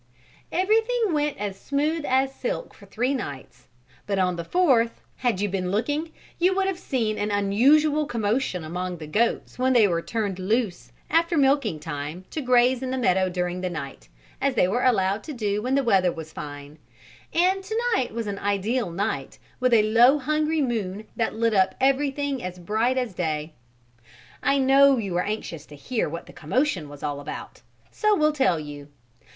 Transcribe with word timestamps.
Everything 0.51 1.11
went 1.13 1.37
smooth 1.55 2.05
as 2.07 2.33
silk 2.33 2.73
for 2.73 2.87
three 2.87 3.13
nights 3.13 3.67
but 4.07 4.17
on 4.17 4.35
the 4.35 4.43
fourth, 4.43 4.99
had 5.17 5.39
you 5.39 5.47
been 5.47 5.69
looking 5.69 6.11
you 6.39 6.55
would 6.55 6.65
have 6.65 6.79
seen 6.79 7.19
an 7.19 7.29
unusual 7.29 8.07
commotion 8.07 8.63
among 8.63 8.97
the 8.97 9.05
goats 9.05 9.59
when 9.59 9.73
they 9.73 9.87
were 9.87 10.01
turned 10.01 10.39
loose 10.39 10.91
after 11.11 11.37
milking 11.37 11.79
time 11.79 12.25
to 12.31 12.41
graze 12.41 12.81
in 12.81 12.89
the 12.89 12.97
meadow 12.97 13.29
during 13.29 13.61
the 13.61 13.69
night, 13.69 14.09
as 14.41 14.55
they 14.55 14.67
were 14.67 14.81
allowed 14.83 15.21
to 15.23 15.33
do 15.33 15.61
when 15.61 15.75
the 15.75 15.83
weather 15.83 16.11
was 16.11 16.33
fine; 16.33 16.79
and 17.31 17.63
to 17.63 17.79
night 17.95 18.11
was 18.11 18.25
an 18.25 18.39
ideal 18.39 18.89
night 18.89 19.37
with 19.59 19.71
a 19.71 19.83
low 19.83 20.17
hungry 20.17 20.63
moon 20.63 21.05
that 21.15 21.35
lit 21.35 21.53
up 21.53 21.75
everything 21.79 22.41
as 22.41 22.57
bright 22.57 22.97
as 22.97 23.13
day. 23.13 23.53
I 24.41 24.57
know 24.57 24.97
you 24.97 25.15
are 25.17 25.21
anxious 25.23 25.67
to 25.67 25.75
hear 25.75 26.09
what 26.09 26.25
the 26.25 26.33
commotion 26.33 26.89
was 26.89 27.03
all 27.03 27.19
about, 27.19 27.61
so 27.91 28.15
will 28.15 28.31
tell 28.33 28.59
you. 28.59 28.87